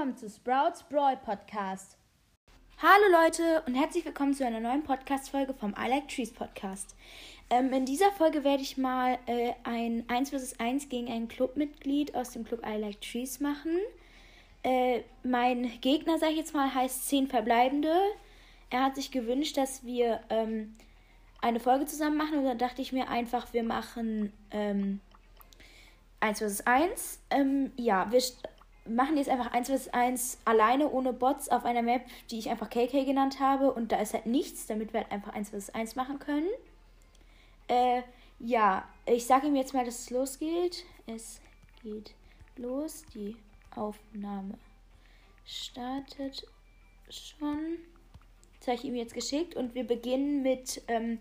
willkommen 0.00 0.16
zu 0.16 0.30
Sprouts 0.30 0.82
Brawl 0.84 1.18
Podcast. 1.18 1.98
Hallo 2.78 3.22
Leute 3.22 3.62
und 3.66 3.74
herzlich 3.74 4.02
willkommen 4.02 4.32
zu 4.32 4.46
einer 4.46 4.58
neuen 4.58 4.82
Podcast-Folge 4.82 5.52
vom 5.52 5.74
I 5.78 5.90
Like 5.90 6.08
Trees 6.08 6.32
Podcast. 6.32 6.96
Ähm, 7.50 7.70
in 7.74 7.84
dieser 7.84 8.10
Folge 8.12 8.42
werde 8.42 8.62
ich 8.62 8.78
mal 8.78 9.18
äh, 9.26 9.52
ein 9.64 10.04
1 10.08 10.30
vs 10.30 10.58
1 10.58 10.88
gegen 10.88 11.12
ein 11.12 11.28
Clubmitglied 11.28 12.14
aus 12.14 12.30
dem 12.30 12.44
Club 12.44 12.64
I 12.66 12.78
Like 12.78 13.02
Trees 13.02 13.40
machen. 13.40 13.76
Äh, 14.62 15.02
mein 15.22 15.70
Gegner, 15.82 16.18
sage 16.18 16.32
ich 16.32 16.38
jetzt 16.38 16.54
mal, 16.54 16.74
heißt 16.74 17.06
10 17.10 17.28
Verbleibende. 17.28 17.92
Er 18.70 18.84
hat 18.84 18.94
sich 18.94 19.10
gewünscht, 19.10 19.58
dass 19.58 19.84
wir 19.84 20.20
ähm, 20.30 20.74
eine 21.42 21.60
Folge 21.60 21.84
zusammen 21.84 22.16
machen 22.16 22.38
und 22.38 22.44
dann 22.46 22.56
dachte 22.56 22.80
ich 22.80 22.92
mir 22.92 23.10
einfach, 23.10 23.52
wir 23.52 23.64
machen 23.64 24.32
ähm, 24.50 25.00
1 26.20 26.38
vs 26.40 26.62
1. 26.62 27.18
Ähm, 27.28 27.72
ja, 27.76 28.10
wir 28.10 28.22
machen 28.94 29.16
jetzt 29.16 29.28
einfach 29.28 29.52
1 29.52 29.70
vs 29.70 29.88
1 29.88 30.38
alleine 30.44 30.90
ohne 30.90 31.12
Bots 31.12 31.48
auf 31.48 31.64
einer 31.64 31.82
Map, 31.82 32.02
die 32.30 32.38
ich 32.38 32.50
einfach 32.50 32.70
KK 32.70 33.04
genannt 33.04 33.40
habe. 33.40 33.72
Und 33.72 33.92
da 33.92 34.00
ist 34.00 34.14
halt 34.14 34.26
nichts, 34.26 34.66
damit 34.66 34.92
wir 34.92 35.00
halt 35.00 35.12
einfach 35.12 35.32
1 35.32 35.50
vs 35.50 35.70
1 35.70 35.96
machen 35.96 36.18
können. 36.18 36.48
Äh, 37.68 38.02
ja, 38.38 38.88
ich 39.06 39.26
sage 39.26 39.46
ihm 39.46 39.56
jetzt 39.56 39.74
mal, 39.74 39.84
dass 39.84 39.98
es 40.00 40.10
losgeht. 40.10 40.84
Es 41.06 41.40
geht 41.82 42.14
los. 42.56 43.04
Die 43.14 43.36
Aufnahme 43.74 44.58
startet 45.44 46.46
schon. 47.08 47.78
Das 48.58 48.68
habe 48.68 48.76
ich 48.76 48.84
ihm 48.84 48.96
jetzt 48.96 49.14
geschickt. 49.14 49.56
Und 49.56 49.74
wir 49.74 49.84
beginnen 49.84 50.42
mit 50.42 50.82
ähm, 50.88 51.18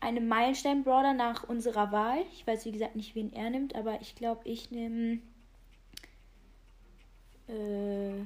einem 0.00 0.28
Meilenstein-Brawler 0.28 1.12
nach 1.12 1.48
unserer 1.48 1.92
Wahl. 1.92 2.24
Ich 2.32 2.46
weiß, 2.46 2.64
wie 2.64 2.72
gesagt, 2.72 2.96
nicht, 2.96 3.14
wen 3.14 3.32
er 3.32 3.50
nimmt, 3.50 3.74
aber 3.74 4.00
ich 4.00 4.14
glaube, 4.14 4.40
ich 4.44 4.70
nehme 4.70 5.20
äh, 7.50 8.18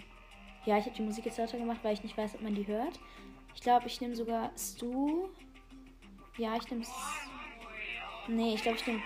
ja, 0.65 0.79
ich 0.79 0.85
habe 0.85 0.97
die 0.97 1.03
Musik 1.03 1.27
jetzt 1.27 1.39
lauter 1.39 1.59
gemacht, 1.59 1.81
weil 1.83 1.95
ich 1.95 2.03
nicht 2.03 2.17
weiß, 2.17 2.35
ob 2.35 2.43
man 2.43 2.55
die 2.55 2.67
hört. 2.67 2.99
Ich 3.55 3.61
glaube, 3.61 3.87
ich 3.87 4.01
nehme 4.01 4.17
sogar 4.17 4.51
Stu. 4.57 5.29
Ja, 6.37 6.57
ich 6.57 6.71
nehme. 6.71 6.85
Nee, 8.29 8.55
ich 8.55 8.63
glaube, 8.63 8.79
ich 8.79 8.87
nehme. 8.87 9.03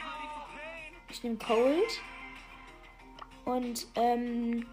Ich 1.11 1.23
nehme 1.23 1.37
Cold. 1.37 2.01
Und, 3.45 3.87
ähm. 3.97 4.67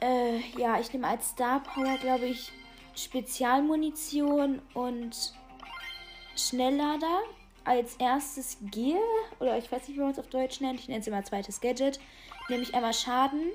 Äh, 0.00 0.40
ja, 0.58 0.80
ich 0.80 0.92
nehme 0.92 1.06
als 1.06 1.30
Star 1.30 1.60
Power, 1.62 1.96
glaube 1.98 2.26
ich, 2.26 2.50
Spezialmunition 2.94 4.60
und 4.74 5.34
Schnelllader. 6.36 7.22
Als 7.64 7.96
erstes 7.96 8.58
Gear, 8.70 9.00
oder 9.38 9.56
ich 9.58 9.70
weiß 9.70 9.88
nicht, 9.88 9.96
wie 9.96 10.02
man 10.02 10.10
es 10.10 10.18
auf 10.18 10.28
Deutsch 10.28 10.60
nennt, 10.60 10.80
ich 10.80 10.88
nenne 10.88 11.00
es 11.00 11.06
immer 11.06 11.24
zweites 11.24 11.60
Gadget 11.60 12.00
nämlich 12.48 12.74
einmal 12.74 12.94
Schaden 12.94 13.52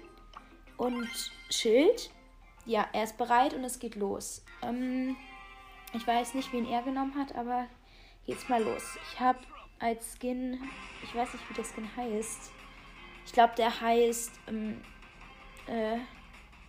und 0.77 1.09
Schild. 1.50 2.09
Ja, 2.66 2.88
er 2.91 3.03
ist 3.03 3.17
bereit 3.17 3.53
und 3.53 3.63
es 3.63 3.80
geht 3.80 3.95
los. 3.95 4.44
Ähm, 4.61 5.16
ich 5.94 6.05
weiß 6.05 6.33
nicht, 6.33 6.52
wen 6.52 6.67
er 6.67 6.81
genommen 6.83 7.16
hat, 7.16 7.35
aber 7.35 7.67
geht's 8.25 8.50
mal 8.50 8.61
los. 8.61 8.83
Ich 9.11 9.19
habe 9.19 9.39
als 9.80 10.16
Skin, 10.16 10.59
ich 11.03 11.16
weiß 11.16 11.33
nicht, 11.33 11.50
wie 11.50 11.53
der 11.53 11.63
Skin 11.63 11.89
heißt. 11.95 12.52
Ich 13.25 13.31
glaube, 13.31 13.53
der 13.58 13.80
heißt, 13.80 14.31
ähm, 14.47 14.81
äh, 15.67 15.97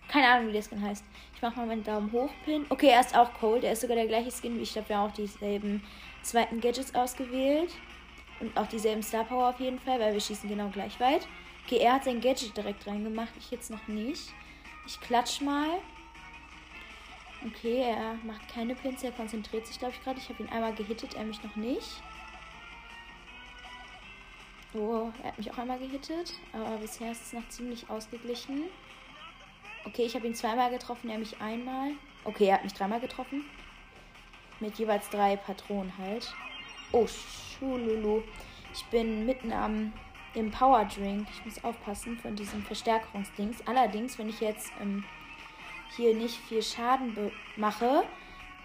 keine 0.09 0.29
Ahnung, 0.29 0.49
wie 0.49 0.53
der 0.53 0.63
Skin 0.63 0.81
heißt. 0.81 1.05
Ich 1.35 1.43
mache 1.43 1.57
mal 1.57 1.67
meinen 1.67 1.85
Daumen 1.85 2.13
hoch, 2.13 2.31
Pin. 2.45 2.67
Okay, 2.69 2.89
er 2.89 3.01
ist 3.01 3.17
auch 3.17 3.33
cold. 3.35 3.65
Er 3.65 3.73
ist 3.73 3.81
sogar 3.81 3.97
der 3.97 4.07
gleiche 4.07 4.31
Skin 4.31 4.57
wie 4.57 4.63
ich. 4.63 4.73
glaube, 4.73 4.89
wir 4.89 4.97
haben 4.99 5.11
auch 5.11 5.15
dieselben 5.15 5.83
zweiten 6.23 6.61
Gadgets 6.61 6.95
ausgewählt. 6.95 7.71
Und 8.41 8.57
auch 8.57 8.69
dieselben 8.69 9.03
Star 9.03 9.25
Power 9.25 9.49
auf 9.49 9.61
jeden 9.61 9.81
Fall, 9.81 9.99
weil 9.99 10.13
wir 10.13 10.21
schießen 10.21 10.49
genau 10.49 10.69
gleich 10.69 10.99
weit. 11.01 11.27
Okay, 11.67 11.79
er 11.79 11.95
hat 11.95 12.05
sein 12.05 12.21
Gadget 12.21 12.57
direkt 12.57 12.87
reingemacht. 12.87 13.33
Ich 13.39 13.51
jetzt 13.51 13.71
noch 13.71 13.89
nicht. 13.89 14.33
Ich 14.87 15.01
klatsch 15.01 15.41
mal. 15.41 15.69
Okay, 17.47 17.83
er 17.83 18.15
macht 18.25 18.49
keine 18.49 18.75
Pins. 18.75 19.03
Er 19.03 19.13
konzentriert 19.13 19.67
sich, 19.67 19.79
glaube 19.79 19.95
ich, 19.95 20.03
gerade. 20.03 20.19
Ich 20.19 20.29
habe 20.29 20.43
ihn 20.43 20.49
einmal 20.49 20.75
gehittet, 20.75 21.15
er 21.15 21.25
mich 21.25 21.43
noch 21.43 21.57
nicht. 21.57 22.03
Oh, 24.75 25.11
er 25.23 25.29
hat 25.29 25.39
mich 25.39 25.51
auch 25.51 25.59
einmal 25.59 25.79
gehittet. 25.79 26.33
Aber 26.53 26.77
bisher 26.77 27.13
ist 27.13 27.27
es 27.27 27.33
noch 27.33 27.47
ziemlich 27.49 27.89
ausgeglichen. 27.91 28.65
Okay, 29.85 30.05
ich 30.05 30.15
habe 30.15 30.27
ihn 30.27 30.35
zweimal 30.35 30.71
getroffen, 30.71 31.11
er 31.11 31.19
mich 31.19 31.41
einmal. 31.41 31.93
Okay, 32.25 32.47
er 32.47 32.55
hat 32.55 32.65
mich 32.65 32.75
dreimal 32.75 33.01
getroffen. 33.01 33.45
Mit 34.61 34.79
jeweils 34.79 35.09
drei 35.11 35.37
Patronen 35.37 35.93
halt. 35.99 36.33
Oh, 36.93 37.07
Schululu. 37.07 38.23
Ich 38.73 38.85
bin 38.87 39.27
mitten 39.27 39.53
am 39.53 39.93
im 40.35 40.51
Power 40.51 40.85
Drink. 40.85 41.27
Ich 41.33 41.45
muss 41.45 41.65
aufpassen 41.65 42.17
von 42.19 42.37
diesem 42.37 42.63
Verstärkungsdings. 42.63 43.67
Allerdings, 43.67 44.19
wenn 44.19 44.29
ich 44.29 44.41
jetzt 44.41 44.71
ähm, 44.81 45.05
hier 45.97 46.15
nicht 46.15 46.37
viel 46.37 46.63
Schaden 46.63 47.33
mache, 47.57 48.05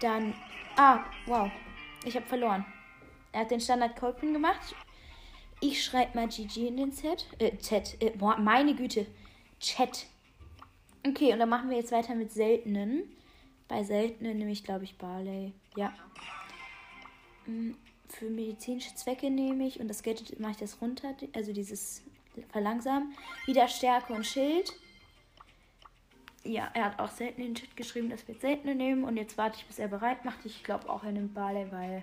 dann. 0.00 0.34
Ah, 0.76 1.00
wow. 1.26 1.50
Ich 2.04 2.16
habe 2.16 2.26
verloren. 2.26 2.64
Er 3.32 3.40
hat 3.40 3.50
den 3.50 3.60
Standard 3.60 3.96
Colpin 3.96 4.32
gemacht. 4.32 4.74
Ich 5.60 5.82
schreibe 5.82 6.18
mal 6.18 6.28
GG 6.28 6.68
in 6.68 6.76
den 6.76 6.92
Z. 6.92 7.26
Äh, 7.38 7.56
Z. 7.58 7.96
Äh, 8.00 8.10
boah, 8.10 8.36
meine 8.36 8.74
Güte. 8.74 9.06
Chat. 9.60 10.06
Okay, 11.06 11.32
und 11.32 11.38
dann 11.38 11.48
machen 11.48 11.70
wir 11.70 11.76
jetzt 11.76 11.92
weiter 11.92 12.14
mit 12.14 12.32
seltenen. 12.32 13.04
Bei 13.68 13.82
seltenen 13.82 14.38
nehme 14.38 14.50
ich, 14.50 14.64
glaube 14.64 14.84
ich, 14.84 14.96
Barley. 14.96 15.52
Ja. 15.76 15.92
Mm, 17.46 17.72
für 18.08 18.30
medizinische 18.30 18.94
Zwecke 18.94 19.30
nehme 19.30 19.66
ich 19.66 19.80
und 19.80 19.88
das 19.88 20.02
Gadget 20.02 20.38
mache 20.38 20.52
ich 20.52 20.58
das 20.58 20.80
runter, 20.80 21.14
also 21.34 21.52
dieses 21.52 22.02
verlangsamen. 22.50 23.14
Wieder 23.46 23.68
Stärke 23.68 24.12
und 24.12 24.26
Schild. 24.26 24.72
Ja, 26.44 26.70
er 26.74 26.86
hat 26.86 26.98
auch 26.98 27.08
selten 27.08 27.40
in 27.40 27.48
den 27.48 27.54
Chat 27.54 27.74
geschrieben, 27.74 28.10
dass 28.10 28.28
wir 28.28 28.34
seltene 28.34 28.74
nehmen 28.74 29.04
und 29.04 29.16
jetzt 29.16 29.38
warte 29.38 29.56
ich, 29.58 29.66
bis 29.66 29.78
er 29.78 29.88
bereit 29.88 30.24
macht. 30.24 30.44
Ich 30.44 30.62
glaube 30.62 30.90
auch, 30.90 31.02
er 31.02 31.12
nimmt 31.12 31.32
Barley, 31.32 31.72
weil, 31.72 32.02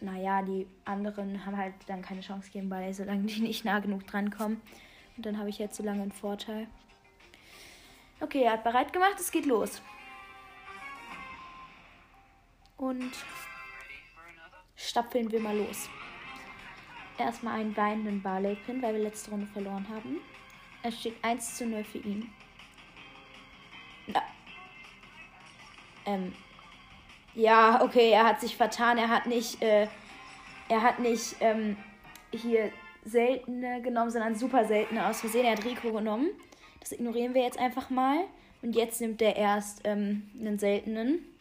naja, 0.00 0.42
die 0.42 0.68
anderen 0.84 1.44
haben 1.44 1.56
halt 1.56 1.74
dann 1.88 2.02
keine 2.02 2.20
Chance 2.20 2.50
gegen 2.52 2.68
Barley, 2.68 2.94
solange 2.94 3.22
die 3.22 3.40
nicht 3.40 3.64
nah 3.64 3.80
genug 3.80 4.06
drankommen. 4.06 4.60
Und 5.16 5.26
dann 5.26 5.38
habe 5.38 5.48
ich 5.48 5.58
jetzt 5.58 5.76
so 5.76 5.82
lange 5.82 6.02
einen 6.02 6.12
Vorteil. 6.12 6.68
Okay, 8.20 8.42
er 8.42 8.52
hat 8.52 8.64
bereit 8.64 8.92
gemacht, 8.92 9.16
es 9.18 9.32
geht 9.32 9.46
los. 9.46 9.82
Und 12.84 13.12
stapfeln 14.76 15.32
wir 15.32 15.40
mal 15.40 15.56
los. 15.56 15.88
Erstmal 17.16 17.60
einen 17.60 17.74
weinenden 17.74 18.20
Barley-Pin, 18.20 18.82
weil 18.82 18.92
wir 18.92 19.04
letzte 19.04 19.30
Runde 19.30 19.46
verloren 19.46 19.86
haben. 19.88 20.20
Es 20.82 21.00
steht 21.00 21.14
1 21.22 21.56
zu 21.56 21.64
0 21.64 21.82
für 21.82 21.98
ihn. 21.98 22.30
Ja. 24.08 24.22
Ähm. 26.04 26.34
Ja, 27.34 27.82
okay, 27.82 28.10
er 28.10 28.24
hat 28.24 28.42
sich 28.42 28.54
vertan. 28.54 28.98
Er 28.98 29.08
hat 29.08 29.24
nicht, 29.24 29.62
äh, 29.62 29.88
er 30.68 30.82
hat 30.82 30.98
nicht, 30.98 31.36
ähm, 31.40 31.78
hier 32.32 32.70
seltene 33.02 33.80
genommen, 33.80 34.10
sondern 34.10 34.34
super 34.34 34.66
seltene 34.66 35.06
aus 35.06 35.20
Versehen. 35.20 35.46
Er 35.46 35.52
hat 35.52 35.64
Rico 35.64 35.90
genommen. 35.90 36.28
Das 36.80 36.92
ignorieren 36.92 37.32
wir 37.32 37.44
jetzt 37.44 37.58
einfach 37.58 37.88
mal. 37.88 38.24
Und 38.60 38.76
jetzt 38.76 39.00
nimmt 39.00 39.22
er 39.22 39.36
erst 39.36 39.80
ähm, 39.84 40.30
einen 40.38 40.58
seltenen. 40.58 41.33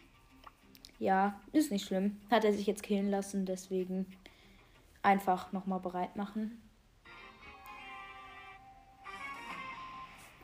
Ja, 1.03 1.37
ist 1.51 1.69
nicht 1.69 1.85
schlimm. 1.85 2.17
Hat 2.31 2.45
er 2.45 2.53
sich 2.53 2.65
jetzt 2.65 2.81
killen 2.81 3.11
lassen, 3.11 3.45
deswegen 3.45 4.05
einfach 5.01 5.51
nochmal 5.51 5.81
bereit 5.81 6.15
machen. 6.15 6.61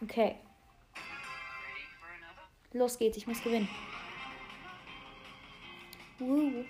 Okay. 0.01 0.35
Los 2.73 3.00
geht's, 3.00 3.15
ich 3.15 3.25
muss 3.25 3.41
gewinnen. 3.41 3.69
Uh. 6.19 6.65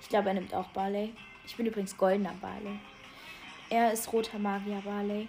Ich 0.00 0.08
glaube, 0.08 0.28
er 0.28 0.34
nimmt 0.34 0.54
auch 0.54 0.68
Barley. 0.68 1.12
Ich 1.44 1.56
bin 1.56 1.66
übrigens 1.66 1.96
goldener 1.96 2.34
Barley. 2.40 2.78
Er 3.68 3.92
ist 3.92 4.12
roter 4.12 4.38
Magier 4.38 4.80
Barley. 4.84 5.26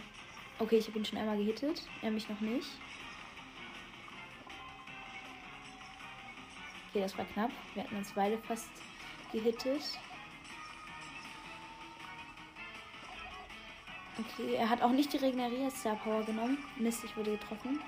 Okay, 0.60 0.78
ich 0.78 0.88
habe 0.88 1.00
ihn 1.00 1.06
schon 1.06 1.18
einmal 1.18 1.38
gehittet. 1.38 1.82
Er 2.04 2.12
mich 2.12 2.30
noch 2.30 2.40
nicht. 2.40 2.70
Okay, 6.90 7.02
das 7.02 7.18
war 7.18 7.26
knapp. 7.26 7.52
Wir 7.74 7.84
hatten 7.84 7.98
uns 7.98 8.12
beide 8.14 8.38
fast 8.40 8.70
gehittet. 9.32 9.82
Okay, 14.18 14.56
er 14.56 14.70
hat 14.70 14.82
auch 14.82 14.92
nicht 14.92 15.14
die 15.14 15.18
Regenerier 15.18 15.70
Star 15.70 15.96
Power 15.96 16.24
genommen. 16.24 16.58
Mist, 16.78 17.04
ich 17.04 17.16
wurde 17.16 17.32
getroffen. 17.32 17.80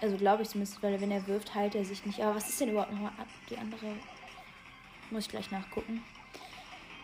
Also 0.00 0.16
glaube 0.16 0.42
ich 0.42 0.48
zumindest, 0.48 0.82
weil 0.82 1.00
wenn 1.00 1.12
er 1.12 1.26
wirft, 1.28 1.54
heilt 1.54 1.76
er 1.76 1.84
sich 1.84 2.04
nicht. 2.04 2.20
Aber 2.20 2.34
was 2.34 2.48
ist 2.48 2.60
denn 2.60 2.70
überhaupt 2.70 2.92
nochmal 2.92 3.12
die 3.48 3.56
andere? 3.56 3.94
Muss 5.10 5.24
ich 5.24 5.30
gleich 5.30 5.50
nachgucken. 5.52 6.02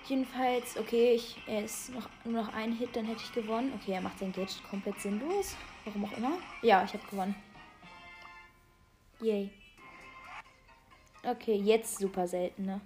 Jedenfalls, 0.06 0.76
okay, 0.78 1.12
ich, 1.14 1.36
er 1.46 1.64
ist 1.64 1.90
noch, 1.90 2.08
nur 2.24 2.42
noch 2.42 2.52
ein 2.54 2.72
Hit, 2.72 2.96
dann 2.96 3.04
hätte 3.04 3.22
ich 3.22 3.32
gewonnen. 3.32 3.72
Okay, 3.80 3.92
er 3.92 4.00
macht 4.00 4.18
sein 4.18 4.32
Gadget 4.32 4.62
komplett 4.68 5.00
sinnlos. 5.00 5.54
Warum 5.84 6.06
auch 6.06 6.16
immer. 6.16 6.32
Ja, 6.62 6.82
ich 6.82 6.92
habe 6.92 7.06
gewonnen. 7.08 7.34
Yay. 9.20 9.50
Okay, 11.24 11.56
jetzt 11.56 11.98
super 11.98 12.28
seltene. 12.28 12.80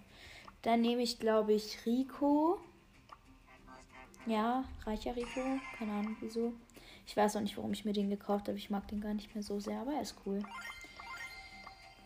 Dann 0.63 0.81
nehme 0.81 1.03
ich, 1.03 1.19
glaube 1.19 1.53
ich, 1.53 1.85
Rico. 1.85 2.59
Ja, 4.27 4.65
reicher 4.85 5.15
Rico. 5.15 5.41
Keine 5.77 5.93
Ahnung 5.93 6.17
wieso. 6.21 6.53
Ich 7.07 7.17
weiß 7.17 7.37
auch 7.37 7.41
nicht, 7.41 7.57
warum 7.57 7.73
ich 7.73 7.85
mir 7.85 7.93
den 7.93 8.09
gekauft 8.09 8.49
habe. 8.49 8.57
Ich 8.57 8.71
mag 8.71 8.89
den 8.89 9.01
gar 9.01 9.13
nicht 9.13 9.35
mehr 9.35 9.43
so 9.43 9.61
sehr, 9.61 9.81
aber 9.81 9.93
er 9.93 10.03
ist 10.03 10.17
cool. 10.25 10.43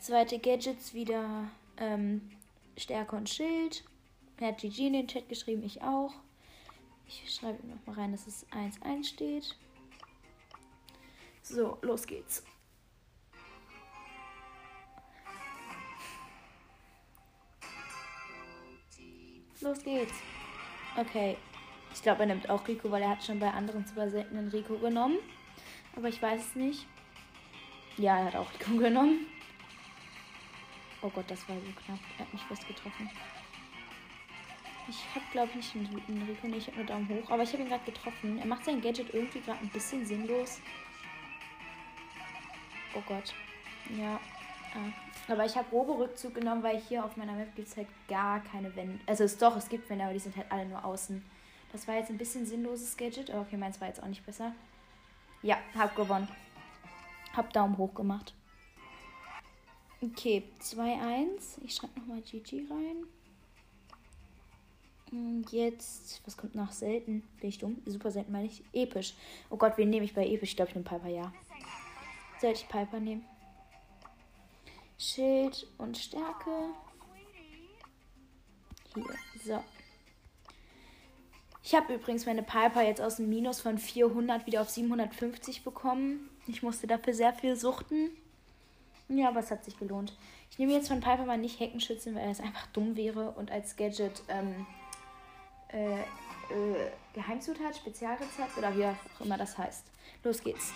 Zweite 0.01 0.39
Gadgets 0.39 0.95
wieder 0.95 1.49
ähm, 1.77 2.23
Stärke 2.77 3.17
und 3.17 3.29
Schild. 3.29 3.85
Er 4.39 4.49
hat 4.49 4.59
GG 4.59 4.89
in 4.89 4.93
den 4.95 5.09
Chat 5.09 5.29
geschrieben, 5.29 5.63
ich 5.63 5.83
auch. 5.83 6.13
Ich 7.07 7.33
schreibe 7.33 7.65
noch 7.67 7.87
mal 7.87 7.95
rein, 7.95 8.13
dass 8.13 8.27
es 8.27 8.47
1-1 8.49 9.05
steht. 9.05 9.57
So, 11.43 11.79
los 11.83 12.07
geht's. 12.07 12.43
Los 19.67 19.83
geht's. 19.83 20.23
Okay. 20.97 21.37
Ich 21.93 22.01
glaube, 22.01 22.21
er 22.21 22.27
nimmt 22.27 22.49
auch 22.49 22.69
Rico, 22.69 22.89
weil 22.91 23.03
er 23.03 23.11
hat 23.11 23.25
schon 23.25 23.41
bei 23.41 23.51
anderen 23.51 23.85
super 23.85 24.09
seltenen 24.09 24.49
Rico 24.49 24.77
genommen. 24.79 25.17
Aber 25.97 26.09
ich 26.09 26.23
weiß 26.23 26.41
es 26.41 26.55
nicht. 26.55 26.87
Ja, 27.97 28.19
er 28.19 28.25
hat 28.27 28.37
auch 28.37 28.47
Rico 28.53 28.77
genommen. 28.79 29.27
Oh 31.03 31.11
Gott, 31.11 31.25
das 31.29 31.49
war 31.49 31.57
so 31.57 31.73
knapp. 31.85 31.99
Er 32.17 32.27
hat 32.27 32.33
mich 32.33 32.43
fast 32.43 32.69
getroffen. 32.69 33.11
Ich 34.89 35.03
habe, 35.17 35.25
glaube 35.33 35.51
ich, 35.59 35.75
nicht 35.75 36.09
einen 36.09 36.23
Rico. 36.29 36.47
Nee, 36.47 36.59
ich 36.59 36.69
habe 36.69 36.77
nur 36.77 36.87
Daumen 36.87 37.09
hoch. 37.09 37.31
Aber 37.31 37.43
ich 37.43 37.53
habe 37.53 37.65
ihn 37.65 37.69
gerade 37.69 37.85
getroffen. 37.85 38.39
Er 38.39 38.47
macht 38.47 38.65
sein 38.65 38.81
Gadget 38.81 39.13
irgendwie 39.13 39.41
gerade 39.41 39.59
ein 39.61 39.71
bisschen 39.71 40.07
sinnlos. 40.07 40.61
Oh 42.95 43.03
Gott. 43.09 43.35
Ja. 43.99 44.21
Aber 45.29 45.45
ich 45.45 45.57
habe 45.57 45.69
Robo-Rückzug 45.71 46.35
genommen, 46.35 46.63
weil 46.63 46.79
hier 46.79 47.05
auf 47.05 47.17
meiner 47.17 47.33
Map 47.33 47.55
gibt 47.57 47.69
es 47.69 47.77
halt 47.77 47.89
gar 48.09 48.41
keine 48.41 48.75
Wände. 48.77 49.01
Also 49.07 49.25
es 49.25 49.39
doch, 49.39 49.57
es 49.57 49.69
gibt 49.69 49.89
Wände, 49.91 50.05
aber 50.05 50.13
die 50.13 50.21
sind 50.21 50.37
halt 50.37 50.51
alle 50.51 50.67
nur 50.67 50.85
außen. 50.85 51.25
Das 51.73 51.89
war 51.89 51.97
jetzt 51.97 52.11
ein 52.11 52.19
bisschen 52.19 52.47
sinnloses 52.47 52.97
Gadget. 52.97 53.31
Aber 53.31 53.43
okay, 53.43 53.57
meins 53.57 53.81
war 53.81 53.89
jetzt 53.89 54.03
auch 54.03 54.09
nicht 54.09 54.25
besser. 54.25 54.53
Ja, 55.43 55.59
hab 55.77 55.97
gewonnen. 55.97 56.29
Hab 57.35 57.53
Daumen 57.53 57.77
hoch 57.77 57.95
gemacht. 57.95 58.35
Okay, 60.01 60.45
2-1. 60.61 61.63
Ich 61.65 61.75
schreibe 61.75 61.99
nochmal 61.99 62.21
GG 62.21 62.67
rein. 62.71 63.07
Und 65.11 65.51
jetzt, 65.53 66.21
was 66.27 66.37
kommt 66.37 66.55
nach 66.55 66.73
selten? 66.73 67.23
Bin 67.41 67.49
ich 67.49 67.59
dumm? 67.59 67.81
Super 67.87 68.11
selten 68.11 68.33
meine 68.33 68.47
ich. 68.47 68.63
Episch. 68.73 69.15
Oh 69.51 69.57
Gott, 69.57 69.77
wen 69.77 69.91
nehme 69.91 70.05
ich 70.05 70.15
bei 70.15 70.27
episch? 70.27 70.51
Ich 70.51 70.57
glaube, 70.57 70.71
ich 70.71 70.75
nehme 70.75 70.89
Piper, 70.89 71.09
ja. 71.09 71.33
Sollte 72.41 72.61
ich 72.61 72.69
Piper 72.69 73.01
nehmen? 73.01 73.25
Schild 74.99 75.67
und 75.79 75.97
Stärke. 75.97 76.71
Hier, 78.95 79.05
so. 79.45 79.65
Ich 81.63 81.75
habe 81.75 81.95
übrigens 81.95 82.27
meine 82.27 82.43
Piper 82.43 82.83
jetzt 82.83 83.01
aus 83.01 83.17
dem 83.17 83.29
Minus 83.29 83.61
von 83.61 83.77
400 83.77 84.47
wieder 84.47 84.63
auf 84.63 84.71
750 84.71 85.65
bekommen. 85.65 86.31
Ich 86.47 86.63
musste 86.63 86.87
dafür 86.87 87.13
sehr 87.13 87.33
viel 87.33 87.57
suchten. 87.57 88.11
Ja, 89.09 89.29
aber 89.29 89.41
es 89.41 89.51
hat 89.51 89.65
sich 89.65 89.79
gelohnt. 89.79 90.17
Ich 90.51 90.59
nehme 90.59 90.73
jetzt 90.73 90.89
von 90.89 91.01
Piper 91.01 91.25
mal 91.25 91.39
nicht 91.39 91.61
Heckenschützen, 91.61 92.15
weil 92.15 92.31
es 92.31 92.41
einfach 92.41 92.67
dumm 92.69 92.97
wäre 92.97 93.33
und 93.33 93.51
als 93.51 93.77
Gadget 93.77 94.23
ähm, 94.29 94.67
äh, 95.69 96.01
äh, 96.01 96.91
Geheimzutat, 97.13 97.77
Spezialrezept 97.77 98.57
oder 98.57 98.77
wie 98.77 98.87
auch 98.87 99.25
immer 99.25 99.37
das 99.37 99.59
heißt. 99.59 99.85
Los 100.23 100.43
geht's. 100.43 100.73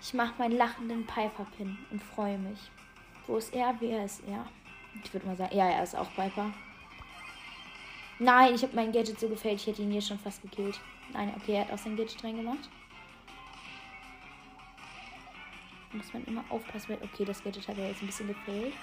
Ich 0.00 0.14
mache 0.14 0.34
meinen 0.38 0.56
lachenden 0.56 1.06
Piper-Pin 1.06 1.76
und 1.90 2.02
freue 2.02 2.38
mich. 2.38 2.70
Wo 3.28 3.36
ist 3.36 3.54
er? 3.54 3.76
Wer 3.78 4.04
ist 4.04 4.22
er? 4.26 4.44
Ich 5.04 5.12
würde 5.12 5.26
mal 5.26 5.36
sagen, 5.36 5.56
ja, 5.56 5.68
er 5.68 5.82
ist 5.84 5.94
auch 5.94 6.12
Piper. 6.14 6.52
Nein, 8.18 8.54
ich 8.54 8.62
habe 8.62 8.74
mein 8.74 8.90
Gadget 8.90 9.20
so 9.20 9.28
gefällt, 9.28 9.60
ich 9.60 9.66
hätte 9.68 9.82
ihn 9.82 9.92
hier 9.92 10.02
schon 10.02 10.18
fast 10.18 10.42
gekillt. 10.42 10.80
Nein, 11.12 11.32
okay, 11.36 11.54
er 11.54 11.60
hat 11.64 11.72
auch 11.72 11.78
sein 11.78 11.96
Gadget 11.96 12.24
reingemacht. 12.24 12.68
Muss 15.92 16.12
man 16.12 16.24
immer 16.24 16.44
aufpassen. 16.48 16.96
Okay, 17.00 17.24
das 17.24 17.44
Gadget 17.44 17.68
hat 17.68 17.78
er 17.78 17.88
jetzt 17.88 18.02
ein 18.02 18.06
bisschen 18.06 18.28
gefällt. 18.28 18.74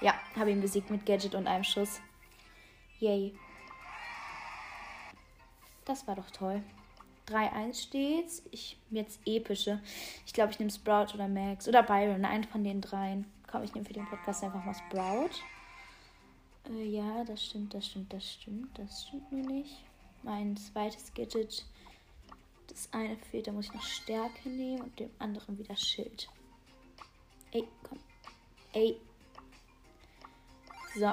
Ja, 0.00 0.14
habe 0.36 0.52
ihn 0.52 0.60
besiegt 0.60 0.90
mit 0.90 1.04
Gadget 1.04 1.34
und 1.34 1.46
einem 1.46 1.64
Schuss. 1.64 2.00
Yay. 3.00 3.34
Das 5.84 6.06
war 6.06 6.16
doch 6.16 6.30
toll. 6.30 6.62
3-1 7.28 7.82
steht's. 7.82 8.42
Ich 8.50 8.78
jetzt 8.90 9.20
epische. 9.26 9.80
Ich 10.26 10.32
glaube, 10.32 10.52
ich 10.52 10.58
nehme 10.58 10.70
Sprout 10.70 11.14
oder 11.14 11.28
Max 11.28 11.66
oder 11.66 11.82
Byron. 11.82 12.24
Einen 12.24 12.44
von 12.44 12.62
den 12.62 12.80
dreien. 12.80 13.30
Komm, 13.54 13.62
ich 13.62 13.72
nehme 13.72 13.86
für 13.86 13.92
den 13.92 14.06
Podcast 14.06 14.42
einfach 14.42 14.64
mal 14.64 14.74
Sprout. 14.74 15.30
Äh, 16.68 16.86
ja, 16.86 17.22
das 17.22 17.44
stimmt, 17.44 17.72
das 17.72 17.86
stimmt, 17.86 18.12
das 18.12 18.32
stimmt. 18.32 18.76
Das 18.76 19.06
stimmt 19.06 19.30
nur 19.30 19.46
nicht. 19.46 19.84
Mein 20.24 20.56
zweites 20.56 21.14
Gadget. 21.14 21.64
Das 22.66 22.92
eine 22.92 23.16
fehlt, 23.16 23.46
da 23.46 23.52
muss 23.52 23.66
ich 23.66 23.72
noch 23.72 23.84
Stärke 23.84 24.48
nehmen 24.48 24.80
und 24.82 24.98
dem 24.98 25.10
anderen 25.20 25.56
wieder 25.56 25.76
Schild. 25.76 26.28
Ey, 27.52 27.68
komm. 27.84 28.00
Ey. 28.72 29.00
So. 30.96 31.12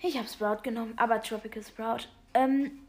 Ich 0.00 0.18
habe 0.18 0.28
Sprout 0.28 0.62
genommen, 0.62 0.92
aber 0.98 1.22
Tropical 1.22 1.62
Sprout. 1.62 2.06
Ähm, 2.34 2.86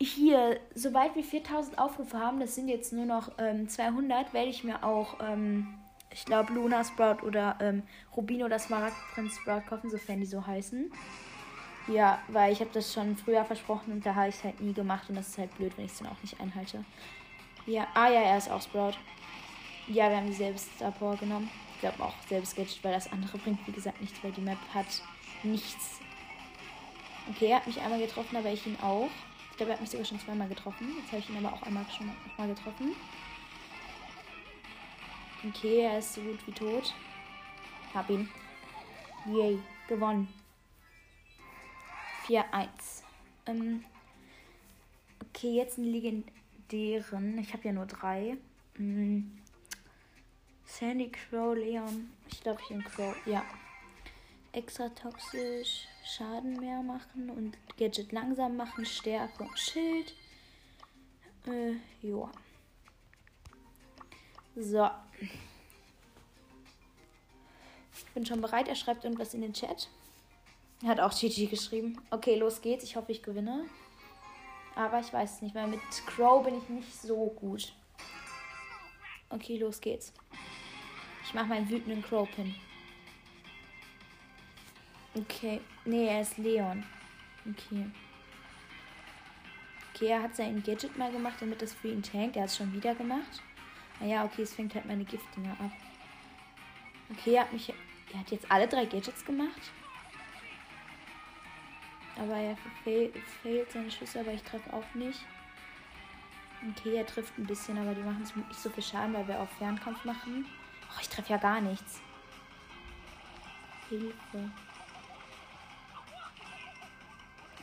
hier, 0.00 0.60
sobald 0.74 1.16
wir 1.16 1.24
4000 1.24 1.78
Aufrufe 1.78 2.18
haben, 2.18 2.40
das 2.40 2.54
sind 2.54 2.68
jetzt 2.68 2.92
nur 2.92 3.04
noch 3.04 3.32
ähm, 3.38 3.68
200, 3.68 4.32
werde 4.32 4.48
ich 4.48 4.62
mir 4.64 4.84
auch, 4.84 5.16
ähm, 5.20 5.74
ich 6.10 6.24
glaube, 6.24 6.52
Luna 6.52 6.84
Sprout 6.84 7.26
oder 7.26 7.56
ähm, 7.60 7.82
Rubino 8.16 8.46
oder 8.46 8.58
Smaragd 8.58 8.96
Sprout 9.30 9.62
kaufen, 9.68 9.90
sofern 9.90 10.20
die 10.20 10.26
so 10.26 10.46
heißen. 10.46 10.90
Ja, 11.88 12.20
weil 12.28 12.52
ich 12.52 12.60
habe 12.60 12.70
das 12.72 12.92
schon 12.92 13.16
früher 13.16 13.44
versprochen 13.44 13.92
und 13.92 14.06
da 14.06 14.14
habe 14.14 14.28
ich 14.28 14.36
es 14.36 14.44
halt 14.44 14.60
nie 14.60 14.74
gemacht 14.74 15.08
und 15.08 15.16
das 15.16 15.28
ist 15.28 15.38
halt 15.38 15.56
blöd, 15.56 15.72
wenn 15.76 15.86
ich 15.86 15.92
es 15.92 15.98
dann 15.98 16.08
auch 16.08 16.22
nicht 16.22 16.38
einhalte. 16.40 16.84
Ja, 17.66 17.86
ah 17.94 18.08
ja, 18.08 18.20
er 18.20 18.38
ist 18.38 18.50
auch 18.50 18.62
Sprout. 18.62 18.92
Ja, 19.88 20.10
wir 20.10 20.18
haben 20.18 20.26
dieselbe 20.26 20.58
Star 20.58 20.92
Power 20.92 21.16
genommen. 21.16 21.50
Ich 21.74 21.80
glaube 21.80 22.02
auch 22.02 22.14
selbes 22.28 22.54
Gadget, 22.54 22.84
weil 22.84 22.92
das 22.92 23.10
andere 23.10 23.38
bringt, 23.38 23.66
wie 23.66 23.72
gesagt, 23.72 24.00
nichts, 24.00 24.22
weil 24.22 24.32
die 24.32 24.40
Map 24.42 24.58
hat 24.74 24.86
nichts 25.42 25.98
Okay, 27.30 27.48
er 27.48 27.56
hat 27.56 27.66
mich 27.66 27.80
einmal 27.80 28.00
getroffen, 28.00 28.36
aber 28.36 28.50
ich 28.50 28.66
ihn 28.66 28.78
auch. 28.80 29.10
Ich 29.58 29.60
glaube, 29.60 29.72
er 29.72 29.74
hat 29.74 29.80
mich 29.80 29.90
sogar 29.90 30.06
schon 30.06 30.20
zweimal 30.20 30.46
getroffen. 30.46 30.86
Jetzt 30.96 31.08
habe 31.08 31.18
ich 31.18 31.30
ihn 31.30 31.44
aber 31.44 31.52
auch 31.52 31.62
einmal 31.62 31.84
schon 31.90 32.06
mal 32.36 32.46
getroffen. 32.46 32.94
Okay, 35.44 35.80
er 35.80 35.98
ist 35.98 36.14
so 36.14 36.20
gut 36.20 36.46
wie 36.46 36.52
tot. 36.52 36.94
Hab 37.92 38.08
ihn. 38.08 38.30
Yay, 39.26 39.58
gewonnen. 39.88 40.32
4-1. 42.28 42.68
Ähm, 43.46 43.84
okay, 45.24 45.56
jetzt 45.56 45.76
einen 45.76 45.88
legendären. 45.88 47.36
Ich 47.38 47.52
habe 47.52 47.64
ja 47.64 47.72
nur 47.72 47.86
drei. 47.86 48.36
Hm. 48.76 49.40
Sandy 50.66 51.10
Crow, 51.10 51.56
Leon. 51.56 52.10
Ich 52.28 52.40
glaube, 52.44 52.60
ich 52.62 52.68
bin 52.68 52.84
Crow. 52.84 53.12
Ja. 53.26 53.44
Extra 54.52 54.88
toxisch. 54.90 55.88
Schaden 56.08 56.58
mehr 56.58 56.82
machen 56.82 57.28
und 57.28 57.58
Gadget 57.76 58.12
langsam 58.12 58.56
machen, 58.56 58.86
Stärke 58.86 59.42
und 59.44 59.58
Schild. 59.58 60.14
Äh, 61.46 61.74
joa. 62.00 62.32
So. 64.56 64.88
Ich 67.92 68.06
bin 68.14 68.24
schon 68.24 68.40
bereit. 68.40 68.68
Er 68.68 68.74
schreibt 68.74 69.04
irgendwas 69.04 69.34
in 69.34 69.42
den 69.42 69.52
Chat. 69.52 69.88
Er 70.82 70.88
hat 70.90 71.00
auch 71.00 71.12
GG 71.12 71.46
geschrieben. 71.46 72.00
Okay, 72.10 72.36
los 72.36 72.62
geht's. 72.62 72.84
Ich 72.84 72.96
hoffe, 72.96 73.12
ich 73.12 73.22
gewinne. 73.22 73.66
Aber 74.76 75.00
ich 75.00 75.12
weiß 75.12 75.34
es 75.34 75.42
nicht, 75.42 75.54
weil 75.54 75.66
mit 75.66 75.80
Crow 76.06 76.42
bin 76.42 76.56
ich 76.56 76.68
nicht 76.68 77.02
so 77.02 77.26
gut. 77.36 77.74
Okay, 79.28 79.58
los 79.58 79.80
geht's. 79.80 80.14
Ich 81.24 81.34
mache 81.34 81.48
meinen 81.48 81.68
wütenden 81.68 82.02
Crow-Pin. 82.02 82.54
Okay. 85.14 85.60
Nee, 85.84 86.06
er 86.08 86.20
ist 86.20 86.38
Leon. 86.38 86.84
Okay. 87.48 87.86
Okay, 89.94 90.06
er 90.06 90.22
hat 90.22 90.36
sein 90.36 90.62
Gadget 90.62 90.96
mal 90.96 91.10
gemacht, 91.10 91.36
damit 91.40 91.60
das 91.60 91.74
für 91.74 91.88
ihn 91.88 92.02
tankt. 92.02 92.36
Er 92.36 92.42
hat 92.42 92.50
es 92.50 92.56
schon 92.56 92.72
wieder 92.72 92.94
gemacht. 92.94 93.42
Naja, 94.00 94.24
okay, 94.24 94.42
es 94.42 94.54
fängt 94.54 94.74
halt 94.74 94.86
meine 94.86 95.04
Giftdinger 95.04 95.52
ab. 95.52 95.72
Okay, 97.10 97.34
er 97.34 97.42
hat 97.42 97.52
mich. 97.52 97.72
Er 98.12 98.20
hat 98.20 98.30
jetzt 98.30 98.50
alle 98.50 98.68
drei 98.68 98.84
Gadgets 98.84 99.24
gemacht. 99.24 99.72
Aber 102.16 102.36
er 102.36 102.56
fehlt 102.84 103.70
seine 103.70 103.90
Schüsse, 103.90 104.20
aber 104.20 104.32
ich 104.32 104.42
treffe 104.42 104.72
auch 104.72 104.94
nicht. 104.94 105.20
Okay, 106.70 106.96
er 106.96 107.06
trifft 107.06 107.36
ein 107.38 107.46
bisschen, 107.46 107.78
aber 107.78 107.94
die 107.94 108.02
machen 108.02 108.20
nicht 108.20 108.34
so 108.54 108.70
viel 108.70 108.82
Schaden, 108.82 109.14
weil 109.14 109.28
wir 109.28 109.40
auch 109.40 109.48
Fernkampf 109.58 110.04
machen. 110.04 110.46
Oh, 110.90 110.98
ich 111.00 111.08
treffe 111.08 111.32
ja 111.32 111.38
gar 111.38 111.60
nichts. 111.60 112.00
Hilfe. 113.88 114.50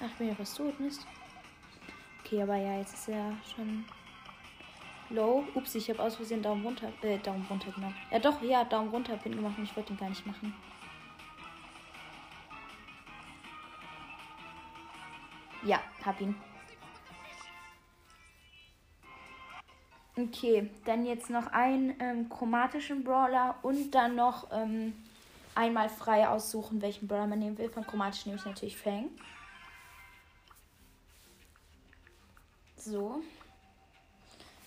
Ach, 0.06 0.12
ich 0.12 0.18
bin 0.18 0.28
ja 0.28 0.36
tot, 0.36 0.80
Mist. 0.80 1.06
Okay, 2.24 2.42
aber 2.42 2.56
ja, 2.58 2.78
jetzt 2.78 2.94
ist 2.94 3.10
er 3.10 3.34
schon 3.56 3.86
low. 5.10 5.44
Ups, 5.56 5.74
ich 5.76 5.90
habe 5.90 6.02
aus 6.02 6.16
Versehen 6.16 6.44
Daumen 6.44 6.64
runter, 6.64 6.92
äh, 7.02 7.18
Daumen 7.18 7.46
runter 7.50 7.72
gemacht. 7.72 7.96
Ja 8.12 8.20
doch, 8.20 8.42
ja, 8.42 8.64
Daumen 8.66 8.90
runter 8.90 9.18
Pin 9.18 9.36
gemacht 9.36 9.58
und 9.58 9.64
ich 9.64 9.76
wollte 9.76 9.94
ihn 9.94 9.98
gar 9.98 10.10
nicht 10.10 10.26
machen. 10.26 10.54
Ja, 15.64 15.82
hab 16.04 16.22
ihn. 16.22 16.36
Okay, 20.18 20.70
dann 20.86 21.06
jetzt 21.06 21.30
noch 21.30 21.48
einen 21.48 21.96
ähm, 22.00 22.30
chromatischen 22.30 23.04
Brawler 23.04 23.56
und 23.64 23.92
dann 23.92 24.16
noch 24.16 24.48
ähm, 24.52 24.94
einmal 25.56 25.90
frei 25.90 26.28
aussuchen, 26.28 26.82
welchen 26.82 27.08
Brawler 27.08 27.28
man 27.28 27.40
nehmen 27.40 27.58
will. 27.58 27.70
Von 27.70 27.86
chromatisch 27.86 28.26
nehme 28.26 28.38
ich 28.38 28.46
natürlich 28.46 28.78
Fang. 28.78 29.10
So. 32.86 33.24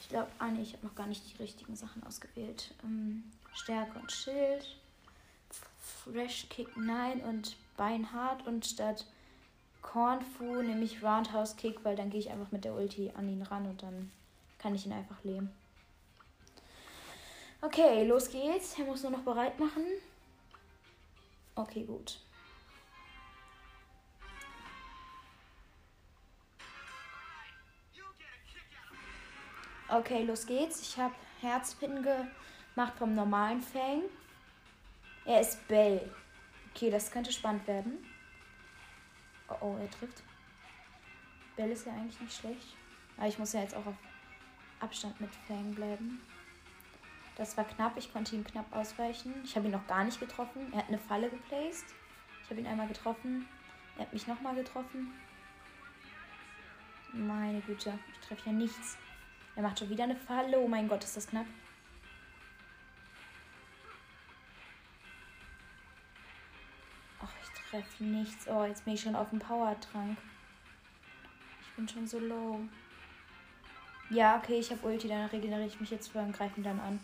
Ich 0.01 0.09
glaube, 0.09 0.29
ah 0.41 0.49
nee, 0.49 0.63
ich 0.63 0.73
habe 0.73 0.87
noch 0.87 0.95
gar 0.97 1.07
nicht 1.07 1.23
die 1.33 1.41
richtigen 1.41 1.77
Sachen 1.77 2.03
ausgewählt. 2.03 2.75
Ähm, 2.83 3.23
Stärke 3.55 3.97
und 3.99 4.11
Schild. 4.11 4.77
Fresh 5.81 6.49
Kick 6.49 6.77
nein 6.77 7.21
und 7.21 7.57
Beinhart 7.77 8.45
und 8.47 8.67
statt 8.67 9.07
Cornfu 9.83 10.63
nehme 10.63 10.85
ich 10.85 11.03
Roundhouse 11.03 11.57
Kick, 11.57 11.85
weil 11.85 11.95
dann 11.95 12.11
gehe 12.11 12.19
ich 12.19 12.31
einfach 12.31 12.51
mit 12.51 12.65
der 12.65 12.75
Ulti 12.75 13.13
an 13.15 13.29
ihn 13.29 13.43
ran 13.43 13.67
und 13.67 13.83
dann 13.83 14.11
kann 14.59 14.75
ich 14.75 14.85
ihn 14.85 14.93
einfach 14.93 15.23
leben. 15.23 15.51
Okay, 17.61 18.05
los 18.05 18.31
geht's. 18.31 18.79
Er 18.79 18.85
muss 18.85 19.03
nur 19.03 19.13
noch 19.13 19.23
bereit 19.23 19.61
machen. 19.61 19.85
Okay, 21.55 21.85
gut. 21.85 22.19
Okay, 29.91 30.25
los 30.25 30.45
geht's. 30.45 30.83
Ich 30.83 30.99
habe 30.99 31.15
Herzpin 31.41 32.03
gemacht 32.03 32.93
vom 32.99 33.15
normalen 33.15 33.63
Fang. 33.63 34.03
Er 35.25 35.41
ist 35.41 35.67
Bell. 35.67 36.11
Okay, 36.75 36.91
das 36.91 37.11
könnte 37.11 37.33
spannend 37.33 37.67
werden. 37.67 38.05
Oh, 39.49 39.57
oh, 39.63 39.77
er 39.81 39.91
trifft. 39.91 40.23
Bell 41.57 41.71
ist 41.71 41.87
ja 41.87 41.93
eigentlich 41.93 42.21
nicht 42.21 42.39
schlecht. 42.39 42.77
Aber 43.17 43.29
ich 43.29 43.39
muss 43.39 43.55
ja 43.55 43.63
jetzt 43.63 43.75
auch 43.75 43.87
auf 43.87 43.97
Abstand 44.81 45.19
mit 45.23 45.31
Fang 45.47 45.75
bleiben. 45.75 46.21
Das 47.37 47.57
war 47.57 47.65
knapp, 47.65 47.97
ich 47.97 48.13
konnte 48.13 48.37
ihm 48.37 48.45
knapp 48.45 48.67
ausweichen. 48.77 49.33
Ich 49.43 49.57
habe 49.57 49.67
ihn 49.67 49.73
noch 49.73 49.87
gar 49.87 50.05
nicht 50.05 50.21
getroffen. 50.21 50.71
Er 50.73 50.81
hat 50.81 50.89
eine 50.89 50.99
Falle 50.99 51.31
geplaced. 51.31 51.87
Ich 52.45 52.51
habe 52.51 52.61
ihn 52.61 52.67
einmal 52.67 52.89
getroffen. 52.89 53.49
Er 53.97 54.03
hat 54.03 54.13
mich 54.13 54.27
nochmal 54.27 54.55
getroffen. 54.55 55.15
Meine 57.13 57.61
Güte, 57.63 57.99
ich 58.13 58.27
treffe 58.27 58.51
ja 58.51 58.53
nichts. 58.53 58.99
Er 59.59 59.65
macht 59.65 59.81
schon 59.81 59.91
wieder 59.91 60.05
eine 60.05 60.15
Falle. 60.15 60.57
Oh 60.61 60.69
mein 60.69 60.87
Gott, 60.87 61.03
ist 61.03 61.17
das 61.17 61.27
knapp. 61.27 61.45
Ach, 67.21 67.33
ich 67.43 67.61
treffe 67.69 68.05
nichts. 68.05 68.47
Oh, 68.47 68.63
jetzt 68.63 68.85
bin 68.85 68.95
ich 68.95 69.01
schon 69.01 69.17
auf 69.17 69.31
dem 69.31 69.41
Powertrank. 69.41 70.17
Ich 71.61 71.75
bin 71.75 71.89
schon 71.89 72.07
so 72.07 72.21
low. 72.21 72.61
Ja, 74.11 74.37
okay, 74.37 74.61
ich 74.61 74.71
habe 74.71 74.87
Ulti, 74.87 75.09
dann 75.09 75.27
regeneriere 75.27 75.67
ich 75.67 75.81
mich 75.81 75.91
jetzt 75.91 76.13
vor 76.13 76.23
und 76.23 76.37
greife 76.37 76.61
ihn 76.61 76.63
dann 76.63 76.79
an. 76.79 77.01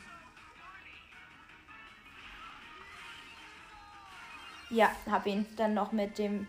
Ja, 4.70 4.94
hab 5.10 5.26
ihn. 5.26 5.44
Dann 5.56 5.74
noch 5.74 5.90
mit 5.90 6.18
dem 6.18 6.46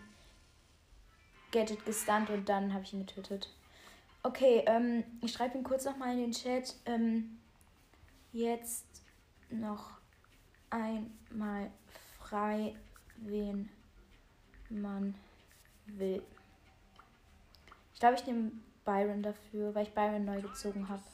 Gadget 1.50 1.84
gestunt 1.84 2.30
und 2.30 2.48
dann 2.48 2.72
habe 2.72 2.84
ich 2.84 2.92
ihn 2.92 3.04
getötet. 3.04 3.55
Okay, 4.26 4.64
ähm, 4.66 5.04
ich 5.22 5.32
schreibe 5.32 5.56
ihn 5.56 5.62
kurz 5.62 5.84
nochmal 5.84 6.14
in 6.14 6.18
den 6.18 6.32
Chat. 6.32 6.74
Ähm, 6.84 7.38
jetzt 8.32 9.04
noch 9.50 10.00
einmal 10.68 11.70
frei, 12.18 12.74
wen 13.18 13.70
man 14.68 15.14
will. 15.86 16.24
Ich 17.94 18.00
glaube, 18.00 18.16
ich 18.16 18.26
nehme 18.26 18.50
Byron 18.84 19.22
dafür, 19.22 19.72
weil 19.76 19.86
ich 19.86 19.94
Byron 19.94 20.24
neu 20.24 20.42
gezogen 20.42 20.88
habe. 20.88 21.04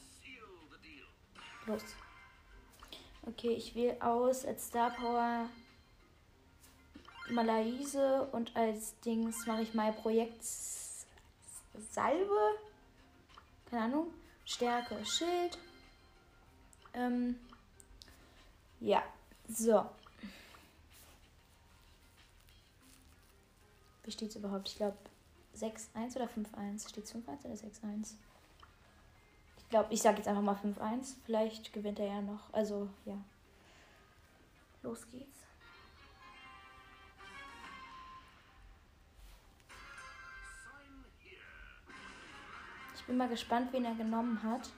Los. 1.67 1.83
Okay, 3.27 3.51
ich 3.51 3.75
wähle 3.75 4.01
aus 4.01 4.43
als 4.43 4.69
Star 4.69 4.89
Power 4.89 5.49
Malaise 7.29 8.27
und 8.31 8.55
als 8.55 8.99
Dings 9.01 9.45
mache 9.45 9.61
ich 9.61 9.75
mal 9.75 9.93
Projekt 9.93 10.43
Salbe. 11.91 12.57
Keine 13.73 13.85
Ahnung. 13.85 14.13
Stärke, 14.45 15.03
Schild. 15.03 15.57
Ähm, 16.93 17.39
ja, 18.79 19.01
so. 19.49 19.89
Wie 24.03 24.11
steht 24.11 24.29
es 24.29 24.35
überhaupt? 24.35 24.69
Ich 24.69 24.75
glaube 24.75 24.95
6-1 25.57 26.15
oder 26.17 26.25
5-1. 26.25 26.87
Steht 26.87 27.05
es 27.05 27.15
5-1 27.15 27.45
oder 27.45 27.55
6-1? 27.55 28.13
Ich 29.57 29.69
glaube, 29.71 29.91
ich 29.91 30.03
sage 30.03 30.17
jetzt 30.17 30.27
einfach 30.27 30.43
mal 30.43 30.53
5-1. 30.53 31.15
Vielleicht 31.25 31.73
gewinnt 31.73 31.97
er 31.97 32.05
ja 32.05 32.21
noch. 32.21 32.53
Also, 32.53 32.87
ja. 33.05 33.17
Los 34.83 35.09
geht's. 35.09 35.42
Ich 43.03 43.07
bin 43.07 43.17
mal 43.17 43.27
gespannt, 43.27 43.73
wen 43.73 43.83
er 43.83 43.95
genommen 43.95 44.41
hat. 44.41 44.71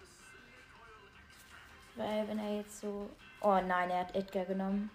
Weil 1.95 2.27
wenn 2.27 2.39
er 2.39 2.57
jetzt 2.57 2.79
so... 2.79 3.07
Oh 3.39 3.61
nein, 3.61 3.91
er 3.91 3.99
hat 3.99 4.15
Edgar 4.15 4.45
genommen. 4.45 4.89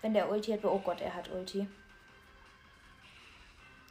Wenn 0.00 0.14
der 0.14 0.30
Ulti 0.30 0.50
hat... 0.50 0.64
Oh 0.64 0.78
Gott, 0.78 1.02
er 1.02 1.14
hat 1.14 1.30
Ulti. 1.30 1.68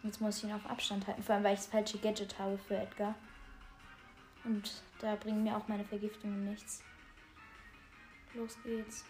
Jetzt 0.02 0.20
muss 0.20 0.38
ich 0.38 0.46
ihn 0.46 0.54
auf 0.54 0.66
Abstand 0.66 1.06
halten. 1.06 1.22
Vor 1.22 1.36
allem, 1.36 1.44
weil 1.44 1.54
ich 1.54 1.60
das 1.60 1.70
falsche 1.70 2.00
Gadget 2.00 2.40
habe 2.40 2.58
für 2.58 2.76
Edgar. 2.76 3.14
Und 4.44 4.82
da 4.98 5.16
bringen 5.18 5.44
mir 5.44 5.56
auch 5.56 5.68
meine 5.68 5.86
Vergiftungen 5.86 6.50
nichts. 6.50 6.82
Los 8.34 8.58
geht's. 8.64 9.06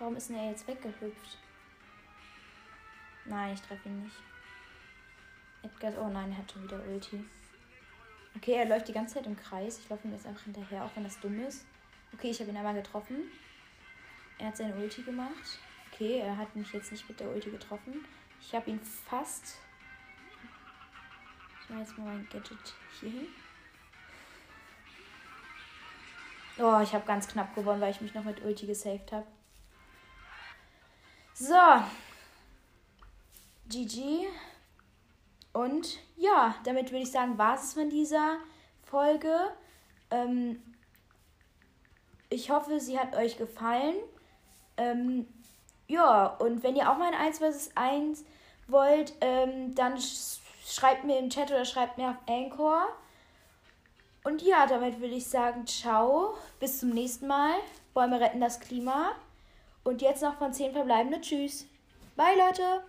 Warum 0.00 0.16
ist 0.16 0.30
denn 0.30 0.36
er 0.36 0.50
jetzt 0.50 0.66
weggehüpft? 0.66 1.38
Nein, 3.24 3.54
ich 3.54 3.62
treffe 3.62 3.88
ihn 3.88 4.02
nicht. 4.02 4.16
Edgar, 5.66 5.92
oh 6.00 6.08
nein, 6.08 6.30
er 6.30 6.38
hat 6.38 6.52
schon 6.52 6.62
wieder 6.62 6.80
Ulti. 6.86 7.24
Okay, 8.36 8.52
er 8.52 8.66
läuft 8.66 8.88
die 8.88 8.92
ganze 8.92 9.14
Zeit 9.14 9.26
im 9.26 9.36
Kreis. 9.36 9.78
Ich 9.78 9.88
laufe 9.88 10.06
ihm 10.06 10.12
jetzt 10.12 10.26
einfach 10.26 10.44
hinterher, 10.44 10.84
auch 10.84 10.90
wenn 10.94 11.04
das 11.04 11.18
dumm 11.20 11.40
ist. 11.40 11.64
Okay, 12.12 12.30
ich 12.30 12.40
habe 12.40 12.50
ihn 12.50 12.56
einmal 12.56 12.74
getroffen. 12.74 13.30
Er 14.38 14.48
hat 14.48 14.56
seine 14.56 14.74
Ulti 14.74 15.02
gemacht. 15.02 15.58
Okay, 15.92 16.18
er 16.18 16.36
hat 16.36 16.54
mich 16.54 16.72
jetzt 16.72 16.92
nicht 16.92 17.08
mit 17.08 17.18
der 17.18 17.28
Ulti 17.30 17.50
getroffen. 17.50 18.04
Ich 18.40 18.54
habe 18.54 18.70
ihn 18.70 18.80
fast. 18.80 19.56
Ich 21.62 21.70
mache 21.70 21.80
jetzt 21.80 21.98
mal 21.98 22.04
mein 22.04 22.28
Gadget 22.28 22.74
hier 23.00 23.10
hin. 23.10 23.26
Oh, 26.58 26.80
ich 26.82 26.94
habe 26.94 27.06
ganz 27.06 27.26
knapp 27.28 27.54
gewonnen, 27.54 27.80
weil 27.80 27.90
ich 27.90 28.00
mich 28.00 28.14
noch 28.14 28.24
mit 28.24 28.42
Ulti 28.42 28.66
gesaved 28.66 29.10
habe. 29.12 29.26
So. 31.34 31.82
GG. 33.68 34.28
Und 35.56 36.00
ja, 36.18 36.54
damit 36.64 36.90
würde 36.90 37.04
ich 37.04 37.10
sagen, 37.10 37.38
war 37.38 37.54
es 37.54 37.72
von 37.72 37.88
dieser 37.88 38.36
Folge. 38.82 39.34
Ähm, 40.10 40.62
ich 42.28 42.50
hoffe, 42.50 42.78
sie 42.78 42.98
hat 42.98 43.16
euch 43.16 43.38
gefallen. 43.38 43.94
Ähm, 44.76 45.26
ja, 45.88 46.26
und 46.26 46.62
wenn 46.62 46.76
ihr 46.76 46.92
auch 46.92 46.98
mal 46.98 47.10
ein 47.10 47.14
1 47.14 47.38
vs 47.38 47.70
1 47.74 48.24
wollt, 48.68 49.14
ähm, 49.22 49.74
dann 49.74 49.98
sch 49.98 50.40
schreibt 50.66 51.04
mir 51.04 51.18
im 51.18 51.30
Chat 51.30 51.50
oder 51.50 51.64
schreibt 51.64 51.96
mir 51.96 52.10
auf 52.10 52.16
Anchor. 52.28 52.88
Und 54.24 54.42
ja, 54.42 54.66
damit 54.66 55.00
würde 55.00 55.14
ich 55.14 55.26
sagen, 55.26 55.66
ciao, 55.66 56.34
bis 56.60 56.80
zum 56.80 56.90
nächsten 56.90 57.28
Mal. 57.28 57.54
Bäume 57.94 58.20
retten 58.20 58.40
das 58.42 58.60
Klima. 58.60 59.12
Und 59.84 60.02
jetzt 60.02 60.22
noch 60.22 60.36
von 60.36 60.52
10 60.52 60.72
verbleibende 60.72 61.22
Tschüss. 61.22 61.64
Bye, 62.14 62.36
Leute. 62.36 62.82